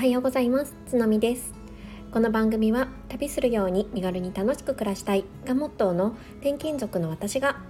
[0.00, 0.74] はようございます。
[0.86, 1.52] つのみです。
[2.10, 5.26] この番組は旅するように身軽に楽しく暮らしたい。
[5.44, 7.60] がモットーの転勤族の私が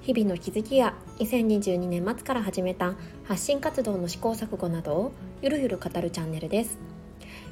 [0.00, 2.94] 日々の気づきや2022年末から始めた
[3.24, 5.12] 発信活動の試行錯誤などを
[5.42, 6.78] ゆるゆる語るチャンネルです。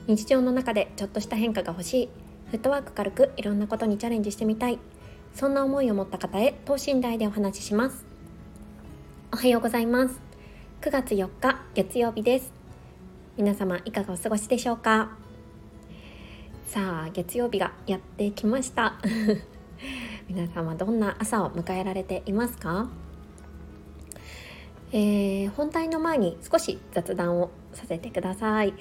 [0.06, 2.09] 日常の中でちょっとした変化が欲しい。
[2.52, 4.79] フットワーク軽くいろんなことにチャレンジしてみたい。
[5.34, 8.05] そんな思いを持った方へ等身大でお話しします。
[9.32, 10.20] おはようございます。
[10.83, 12.58] 9月4日月曜日です。
[13.38, 15.16] 皆様いかがお過ごしでしょうか？
[16.66, 18.98] さあ月曜日がやってきました。
[20.28, 22.88] 皆様どんな朝を迎えられていますか？
[24.91, 28.74] えー、本題の前に少し雑談をさせてください。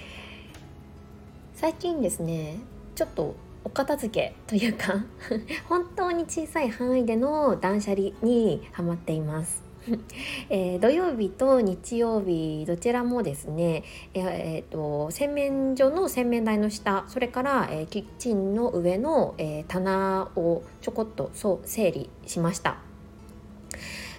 [1.54, 2.58] 最近ですね
[2.96, 5.06] ちょっとお片付けというか
[5.70, 9.67] 本当に小さい範囲での断捨離にハマっています。
[10.50, 22.80] えー、土曜日と日曜日どちらもですね、えーえーと、洗面所の洗面台の下それから、えー、キッチンの上の、えー、棚をちょこっとそう整理しました。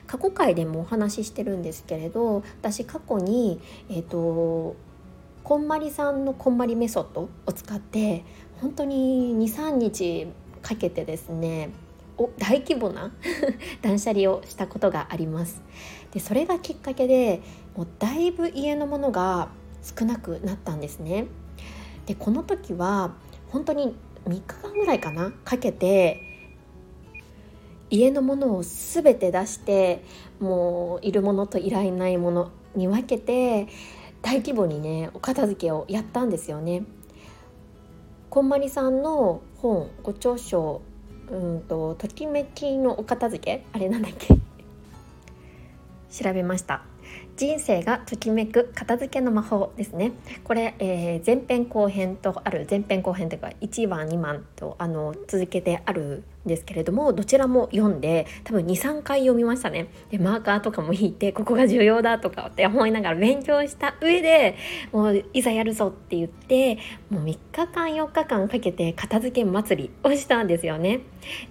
[0.06, 3.60] 過去回でもお話ししてるんですけれど私過去に、
[3.91, 4.75] えーと、
[5.44, 8.25] こんまりさんのこんまりメソッドを使って
[8.62, 10.28] 本当に23日
[10.62, 11.69] かけてですね
[12.19, 13.12] お大規模な
[13.80, 15.62] 断捨離をしたことがあります
[16.12, 17.41] でそれがきっかけで
[17.77, 19.48] もうだいぶ家のものが
[19.83, 21.27] 少なくなったんですね
[22.06, 23.14] でこの時は
[23.50, 23.94] 本当に
[24.27, 26.22] 3日間ぐらいかなかけて
[27.91, 30.05] 家のものを全て出して
[30.41, 33.69] もういるものといらないものに分けて
[34.20, 36.84] 大規模にねお片付けをやったんですよね。
[38.28, 40.82] こんまりさんの本ご著書
[41.31, 43.65] うんとときめきのお片付け？
[43.73, 44.29] あれなんだっけ？
[46.25, 46.83] 調べました。
[47.39, 50.11] 人生がときめく片付けの魔法ですね。
[50.42, 59.87] これ、えー、前編後編とある前編後編というか1番2番とあの続けてあるんですけれどもどちらも読んで多分23回読みましたね。
[60.10, 64.56] でマーカーとかも引いてここが重要だとかって思いながら勉強した上で
[64.91, 66.78] もういざやるぞって言って
[67.09, 71.03] もう3日間4日間かけて片付け祭りをしたんですよね。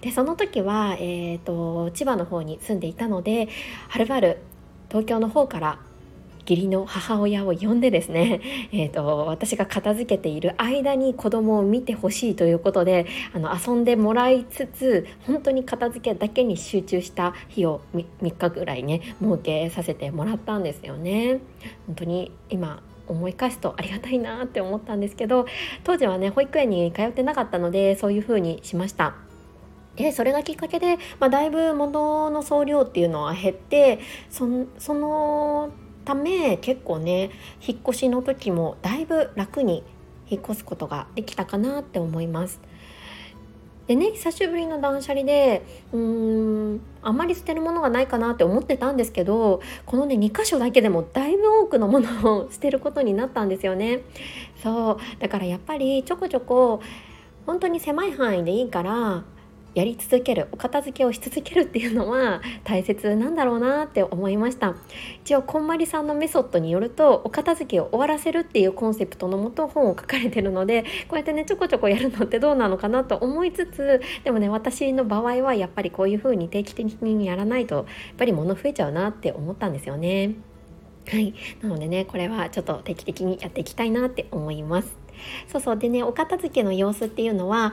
[0.02, 3.48] でその時は、えーと千葉の方に住んでいたので
[3.88, 4.36] はるばる
[4.88, 5.78] 東京の方から
[6.48, 8.40] 義理の母親を呼んでですね、
[8.72, 13.04] えーと、私が片付けている間に子供を見てほしいということで
[13.34, 21.40] あの遊んでもらいつつ本当に片付けだけに集中した日を 3, 3日ぐらいね設けさせてもらったんですよね。
[21.86, 25.46] 本当に今思い返すとありがたいなって思ったんですけど
[25.84, 29.27] 当時はね保育園に通ってなかったのでそういう風にしました。
[29.98, 33.98] でそれがきっかけで、まあ、だいぶ物の総量っていうのは減って
[34.30, 35.70] その
[36.04, 39.82] ため結構ね引っ越しの時もだいぶ楽に
[40.30, 42.60] 引っ越すことができたかなって思います。
[43.88, 54.02] でね久しぶりの断捨離でうーんあんまり捨てるものがないかなって思ってたんですけどこのね2箇所だけでもだいぶ多くのものを捨てることになったんですよね。
[54.62, 56.82] そうだからやっぱりちょこちょこ
[57.46, 59.24] 本当に狭い範囲でいいから
[59.74, 64.74] やり続けるお片付けをし続けるっていうのは大切なんだろうなって思いました
[65.22, 77.84] 一応こんまりさんのメソッドによるとお片付けを終わらせるっていうコンセプトのもと本を書かれてるのでこうやってねちょこちょこやるのってどうなのかなと思いつつでもね私の場合はやっぱりこういう風に定期的にやらないとやっ
[78.16, 80.34] ぱり物増えちゃうなって思ったんですよね
[81.10, 81.34] はい。
[81.62, 84.94] なのでね、これはちょっと定期的にやっていきたいなって思います。
[85.50, 85.76] そうそう。
[85.78, 87.72] でね、お片付けの様子っていうのは、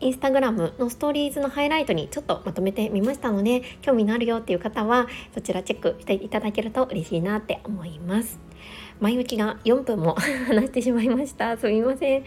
[0.00, 8.38] インスタグラムのストーリーズのハイライトにちょっとまとめてみましたので興味のあるよっていう方はそちらチェックしていただけると嬉しいなって思います。
[9.00, 10.14] 前置きが4分も
[10.46, 11.56] 話してしまいました。
[11.58, 12.24] すみません。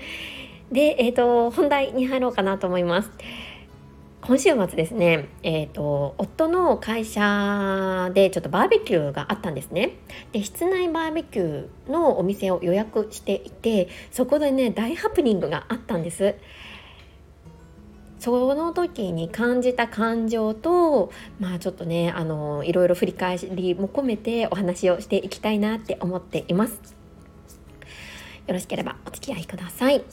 [0.71, 3.11] でえっ、ー、と本題に入ろうかなと思います。
[4.21, 9.91] 今週末ですね、えーと、夫の会社でちょっとバーベキューがあったんですね。
[10.33, 16.35] で室内バーベキューのお店を予約していてそこでね大ハプニングがあったんです。
[18.19, 26.97] その時に感じた感情とまあちょっとねあのいろいろ振り返りも込めてお話をしていきたいなって思っています。
[28.47, 30.03] よろしければお付き合いください。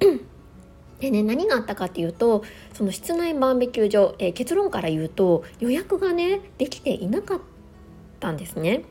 [1.00, 2.42] でね何があったかっていうと
[2.72, 7.40] その室内バーベキュー場、えー、結論から言うと予約がねできていなかっ
[8.20, 8.84] たんですね。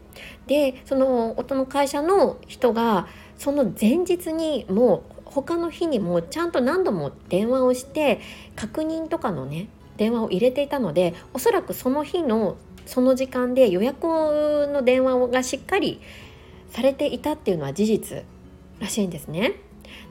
[0.48, 3.08] でその夫の会社の人が
[3.38, 8.20] その前日にもう他の日にもちゃんと何度も電話をして
[8.56, 16.02] 確認とかのね電話を入れていたのでおそらくその日のその時間で予約の電話がしっかり
[16.70, 18.24] されていたっていうのは事実
[18.80, 19.54] らしいんですね。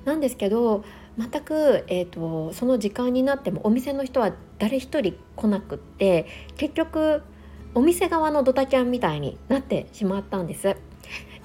[0.04, 0.84] なんですけど
[1.18, 6.26] 全く、えーと、その時間になってもお店の人は誰一人来なくって
[6.56, 7.22] 結局
[7.74, 10.76] お店側のドタキャンみたいになってしまったんです。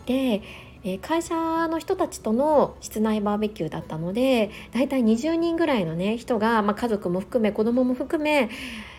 [0.06, 0.42] で
[0.84, 1.36] え会社
[1.68, 8.50] の人たちとの室内バーベキューだったのでだいたい20人ぐらいのね人が、まあ、家族も含め子供も含め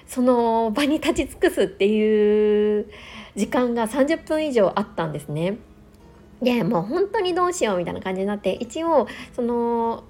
[0.07, 2.87] その場に立ち尽くすっていう
[3.37, 5.59] 時間が30分以上あったんですね。
[6.43, 10.05] でもう本当にどうしようみたいな感じになって一応その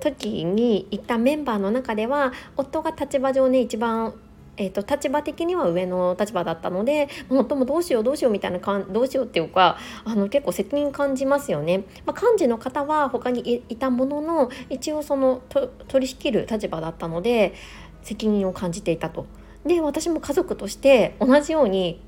[0.00, 4.14] 時に行ったメンバーの中では夫が立場上ね一番
[4.56, 11.84] えーと、立場的には上の立場だったのでもっともどうしようどうしようみたいなかんどうしようっていうかあの結構責任感じますよね。
[12.04, 17.54] まあ、幹事の方は他にいたものの一応そのと取り仕切る立場だったので
[18.02, 19.26] 責任を感じていたと。
[19.64, 22.02] で私も家族として同じように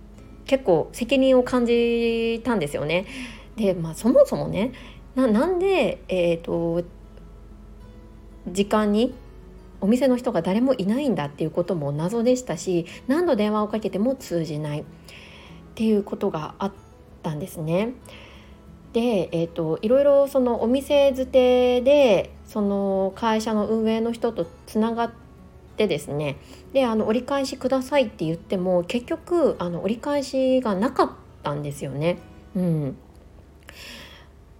[0.44, 3.06] 結構責任を感じたんですよね。
[3.56, 4.72] でまあそもそもね
[5.14, 6.84] なんで、えーと
[8.46, 9.14] 時間に
[9.84, 14.84] お店の人が誰もいないんだっていうことも謎でしたし何度電話をかけても通じないっ
[15.74, 16.72] ていうことがあっ
[17.22, 17.92] たんですね。
[18.94, 25.12] で、えーと、いろいろそのお店づてでその会社の運営の人とつながっ
[25.76, 26.36] てですね
[26.72, 31.10] であの折り返しくださいって言っても結局あの折り返しがなかっ
[31.42, 32.16] たんですよね。
[32.56, 32.96] うん、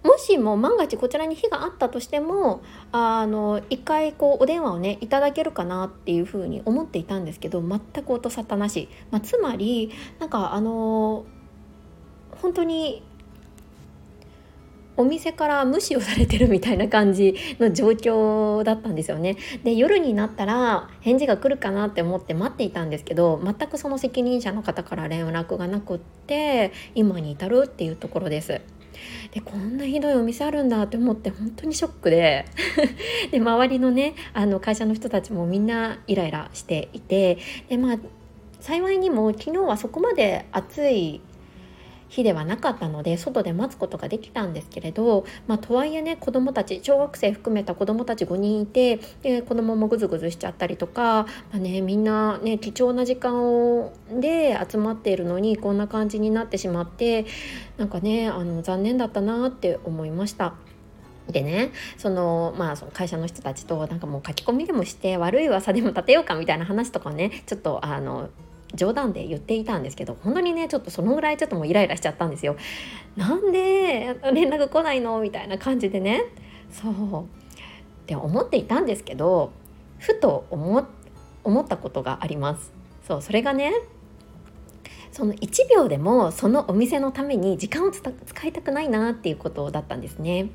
[0.05, 2.61] もしも万が一こちらに火があったとしても
[2.91, 11.25] あの一回こうお電話をねいただけるかなっていうふうに思っていたんですけど全く音沙汰なし、まあ、つまりなんかあの
[12.39, 13.03] 本当に
[14.97, 19.35] お店から無視をされてるみたいな感じの状況だったんですよね。
[19.63, 28.61] で夜になったら返事が来るかなって思って待っていたんですけど全くその責任者の方から連絡がなくって今に至るっていうところです。
[29.31, 32.45] でこんなひどいお店あるんだって思って本当にショックで。
[33.31, 37.37] で周りのねあの会社の人たちもみんなイライラしていて。
[37.69, 37.97] でまあ
[38.59, 41.21] 幸いにも昨日はそこまで暑い
[42.09, 57.25] 日ではなかったので外で待つことができたんですけれど、まあ、とはいえね子どもたち小学生含めた子どもたち5人いてで子どももぐずぐずしちゃったりとか、まあね、みんなね貴重な時間をで集まっているのにこんな感じになってしまって
[57.77, 60.55] なんかねあの残念だったなって思いました。
[61.29, 68.29] でねそのまあその会社の人たちとなんかもう書き込みでもして悪い噂でも立てようかみたいな話とかねちょっとあの
[68.75, 72.55] 冗談で言っていたんですけど本当にねちょっとそのぐらいちょっともうイライラしちゃったんですよ。
[73.15, 76.23] なんで連絡来ないのみたいな感じでね
[76.71, 77.27] そうっ
[78.05, 79.51] て思っていたんですけど
[79.99, 80.85] ふと思
[81.43, 82.71] 思ったことがあります。
[83.07, 83.73] そうそれがね
[85.11, 90.49] その1秒でもそのお店のために時間を使いたくないなっていうことだったんですね。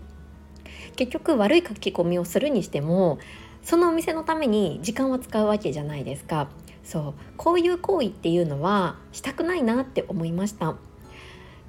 [0.96, 3.18] 結局悪い書き込みをするにしても
[3.62, 6.48] そのお店のために時間を使うわけじゃないですか
[6.84, 10.76] そうこういう行為っていうのはしたくないなって思いました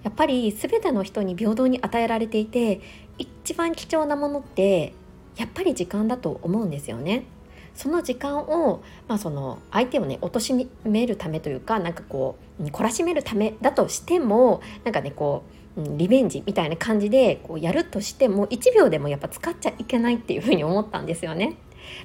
[0.04, 2.82] やっぱり全ての人に平等に与えられていて
[3.18, 4.94] 一番貴重なものって
[5.38, 7.26] やっぱり時間だと思うんですよね
[7.76, 15.52] その時間を、まあ、その相手をね貶めるためというかなんかこう懲らしめるためだとしてもなんかねこう
[15.98, 21.56] リベンジみたいな感じでこうやるとしても1秒でもやっぱ使っちゃいけないっていうふうに思ったんですよね。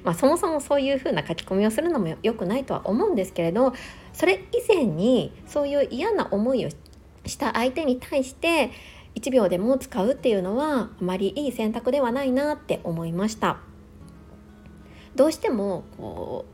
[0.04, 3.73] まあ、そもそもそういうふうな書き込みをするのも良くないとは思うんですけれど
[4.12, 6.71] それ以前にそういう嫌な思いを
[7.26, 8.71] した相手に対して
[9.14, 13.59] 1秒でも使うっていうのはあまりいい選択ではないなって思いました。
[15.14, 16.45] どうしてもこ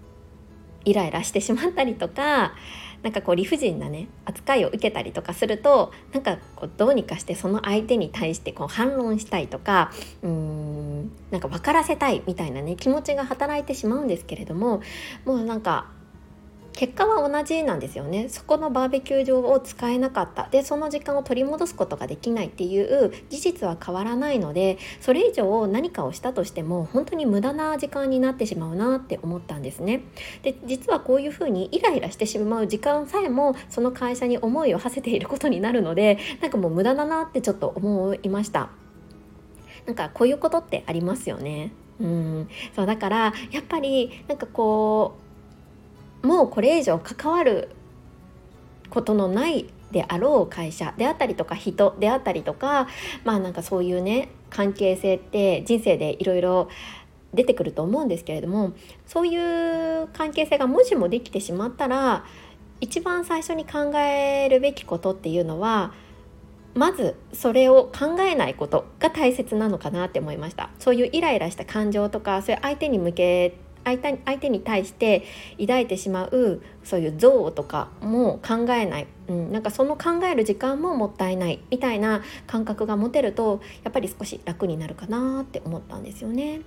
[0.87, 2.55] うイライラしてしまったりとか
[3.03, 9.91] なんかこう理不尽なね扱いを受けたりとかするとなんかこうどうにかしてその相手に対してこう反論したいとか
[10.23, 10.92] うーん
[11.31, 14.83] なんか分からせたいみたいなね気持ちが働いてしまうんですけれども
[15.25, 15.87] もうなんか
[16.73, 18.29] 結果は同じなんですよね。
[18.29, 20.49] そこのバーベキュー場を使えなかった。
[20.51, 30.03] でその時間を取り戻すことができないっていう事実は変わらないのでそれ以上何かをしたとしても本当に無駄な時間になってしまうなって思ったんですね。
[30.43, 38.82] で実はこういうふうにイライラしてしまう時間さえもその会社に思いを馳せていることになるのでなんかもう無駄だなってちょっと思いました。
[39.87, 41.73] なんかこういうことってありますよね。
[42.01, 42.49] うん。
[42.75, 45.17] そうだからやっぱりなんかこ
[46.23, 47.71] うもうこれ以上関わる
[48.91, 52.89] ことのないであろう会社であったりとか人であったりとか
[53.25, 56.69] まあなんかそういうね関係性って人生でいろいろ
[57.35, 58.73] 出てくると思うんですけれども
[59.07, 62.25] そういう関係性がもしもできてしまったら
[62.81, 65.93] 一番最初に考えるべきことっていうのは
[66.75, 75.25] まずそれを考えないことが大切なのかなって思いましたそういうイライラした感情とかそういう相手に向け相手相手に対して
[75.61, 86.61] 抱いてしまうそういう憎悪とかも考えない、うん、なんかその考える時間ももったいないみたいな感覚が持てるとやっぱり少し楽になるかなって思ったんですよね。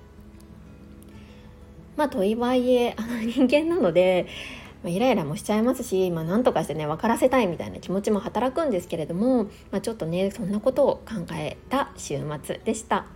[1.96, 4.28] まあとはいえあの人間なので
[4.86, 13.08] まあ、イライラもしちゃいますし、まあ、何とかしてね分からせたいみたいな気持ちも働くんですけれども、まあ、ちょっとねそんなことを考えた週末でした。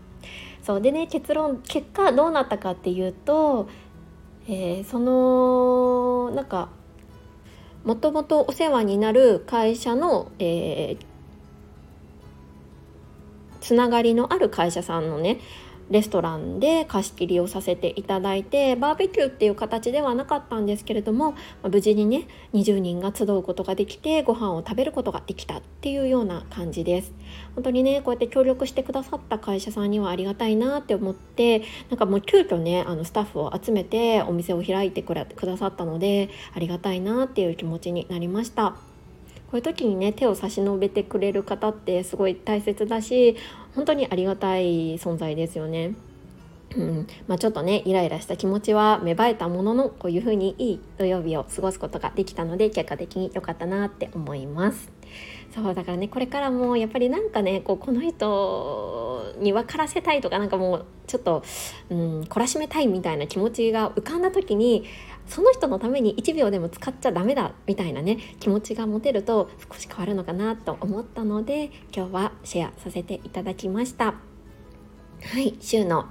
[0.64, 3.70] そうでね結論結果どうなったかっていうと、
[4.48, 6.70] えー、そのなんか
[7.84, 11.06] もともとお世話になる会社の、えー、
[13.62, 15.40] つながりのある会社さんのね
[15.90, 27.12] レストランで貸し切りをさせていただいてバーベキューっていう形ではなかったんですけれども無事にね20人が集うことができてご飯を食べることができたっていうような感じです。
[27.56, 38.76] 本当にねこうやって協力してくださった会社さんにはありがたいなって思ってなんかもう急遽ねあのスタッフを集めてお店を開いてくださったのでありがたいなっていう気持ちになりました。
[39.50, 43.36] こういう時にね手を差し伸べてくれる方ってすごい大切だし
[43.76, 45.96] 本当にありがたい存在ですよね。
[46.76, 54.92] うんまあ、ちょっとねイライラした気持ちは芽生えたもののこういう風にいい土曜日を過ごすことができたので結果的に良かったなって思います。
[55.54, 61.44] そうだからねこれからもやっぱりなんかねこうこの人に分からせたいとかなんかもうちょっと、
[61.90, 64.86] うん、懲らしめたいみたいな気持ちが浮かんだ時に
[65.30, 74.16] その人のために1秒でも使っちゃダメだみたいなね気持ちが持てると少し変わるのかなと思ったので今日はシェアさせていただきました。
[75.22, 76.08] はい週の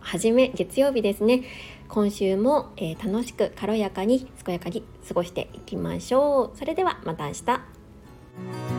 [0.00, 1.44] 初め月曜日ですね。
[1.88, 6.58] 今週も、えー、楽しく軽やかに健やかに過ごしていきましょう。
[6.58, 8.73] それではまた明日。